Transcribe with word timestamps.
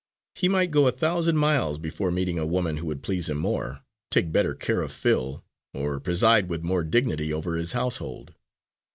He 0.33 0.49
might 0.49 0.71
go 0.71 0.87
a 0.87 0.91
thousand 0.91 1.37
miles 1.37 1.77
before 1.77 2.09
meeting 2.09 2.39
a 2.39 2.45
woman 2.47 2.77
who 2.77 2.87
would 2.87 3.03
please 3.03 3.29
him 3.29 3.37
more, 3.37 3.81
take 4.09 4.31
better 4.31 4.55
care 4.55 4.81
of 4.81 4.91
Phil, 4.91 5.43
or 5.75 5.99
preside 5.99 6.49
with 6.49 6.63
more 6.63 6.83
dignity 6.83 7.31
over 7.31 7.55
his 7.55 7.73
household. 7.73 8.33